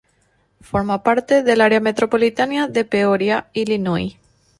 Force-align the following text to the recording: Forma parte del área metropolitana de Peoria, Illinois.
Forma 0.61 1.03
parte 1.03 1.43
del 1.43 1.61
área 1.61 1.79
metropolitana 1.79 2.67
de 2.67 2.85
Peoria, 2.85 3.49
Illinois. 3.53 4.15